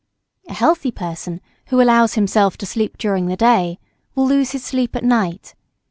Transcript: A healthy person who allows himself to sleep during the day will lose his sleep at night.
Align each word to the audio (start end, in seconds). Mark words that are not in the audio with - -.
A 0.49 0.55
healthy 0.55 0.89
person 0.89 1.41
who 1.67 1.79
allows 1.79 2.15
himself 2.15 2.57
to 2.57 2.65
sleep 2.65 2.97
during 2.97 3.27
the 3.27 3.37
day 3.37 3.77
will 4.15 4.25
lose 4.25 4.49
his 4.49 4.63
sleep 4.63 4.95
at 4.95 5.03
night. 5.03 5.53